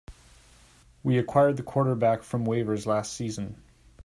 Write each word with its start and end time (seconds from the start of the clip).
We 1.03 1.19
acquired 1.19 1.57
the 1.57 1.61
quarterback 1.61 2.23
from 2.23 2.43
waivers 2.47 2.87
last 2.87 3.13
season. 3.13 3.61